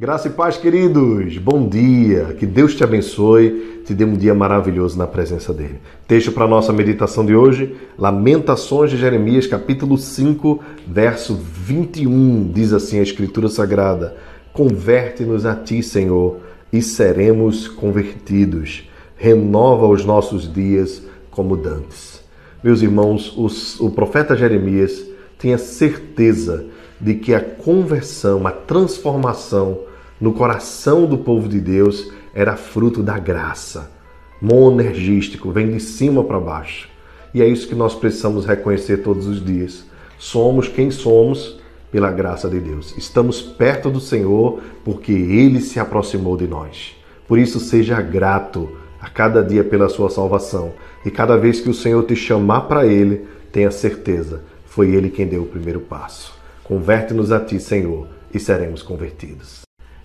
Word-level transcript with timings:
Graça 0.00 0.28
e 0.28 0.30
paz, 0.30 0.56
queridos. 0.56 1.38
Bom 1.38 1.68
dia. 1.68 2.36
Que 2.38 2.46
Deus 2.46 2.72
te 2.72 2.84
abençoe, 2.84 3.82
te 3.84 3.92
dê 3.92 4.04
um 4.04 4.12
dia 4.12 4.32
maravilhoso 4.32 4.96
na 4.96 5.08
presença 5.08 5.52
dele. 5.52 5.80
Texto 6.06 6.30
para 6.30 6.46
nossa 6.46 6.72
meditação 6.72 7.26
de 7.26 7.34
hoje, 7.34 7.74
Lamentações 7.98 8.92
de 8.92 8.96
Jeremias, 8.96 9.48
capítulo 9.48 9.98
5, 9.98 10.62
verso 10.86 11.34
21. 11.34 12.48
Diz 12.52 12.72
assim 12.72 13.00
a 13.00 13.02
Escritura 13.02 13.48
Sagrada: 13.48 14.16
Converte-nos 14.52 15.44
a 15.44 15.56
ti, 15.56 15.82
Senhor, 15.82 16.36
e 16.72 16.80
seremos 16.80 17.66
convertidos. 17.66 18.88
Renova 19.16 19.88
os 19.88 20.04
nossos 20.04 20.52
dias 20.52 21.02
como 21.28 21.56
dantes. 21.56 22.22
Meus 22.62 22.82
irmãos, 22.82 23.36
os, 23.36 23.80
o 23.80 23.90
profeta 23.90 24.36
Jeremias 24.36 25.04
tinha 25.40 25.58
certeza 25.58 26.66
de 27.00 27.14
que 27.14 27.34
a 27.34 27.40
conversão, 27.40 28.46
a 28.46 28.52
transformação 28.52 29.87
no 30.20 30.32
coração 30.32 31.06
do 31.06 31.16
povo 31.16 31.48
de 31.48 31.60
Deus 31.60 32.10
era 32.34 32.56
fruto 32.56 33.02
da 33.02 33.18
graça. 33.18 33.90
Monergístico, 34.40 35.50
vem 35.50 35.70
de 35.70 35.80
cima 35.80 36.24
para 36.24 36.40
baixo. 36.40 36.88
E 37.32 37.42
é 37.42 37.46
isso 37.46 37.68
que 37.68 37.74
nós 37.74 37.94
precisamos 37.94 38.44
reconhecer 38.44 38.98
todos 38.98 39.26
os 39.26 39.44
dias. 39.44 39.84
Somos 40.18 40.66
quem 40.66 40.90
somos 40.90 41.60
pela 41.90 42.10
graça 42.10 42.48
de 42.48 42.58
Deus. 42.58 42.96
Estamos 42.96 43.40
perto 43.40 43.90
do 43.90 44.00
Senhor 44.00 44.60
porque 44.84 45.12
Ele 45.12 45.60
se 45.60 45.78
aproximou 45.78 46.36
de 46.36 46.46
nós. 46.46 46.96
Por 47.26 47.38
isso, 47.38 47.60
seja 47.60 48.00
grato 48.00 48.70
a 49.00 49.08
cada 49.08 49.42
dia 49.42 49.62
pela 49.62 49.88
sua 49.88 50.10
salvação. 50.10 50.72
E 51.04 51.10
cada 51.10 51.36
vez 51.36 51.60
que 51.60 51.70
o 51.70 51.74
Senhor 51.74 52.02
te 52.04 52.16
chamar 52.16 52.62
para 52.62 52.86
Ele, 52.86 53.26
tenha 53.52 53.70
certeza, 53.70 54.42
foi 54.64 54.90
Ele 54.90 55.10
quem 55.10 55.26
deu 55.26 55.42
o 55.42 55.46
primeiro 55.46 55.80
passo. 55.80 56.36
Converte-nos 56.64 57.30
a 57.30 57.40
Ti, 57.40 57.60
Senhor, 57.60 58.08
e 58.32 58.40
seremos 58.40 58.82
convertidos. 58.82 59.67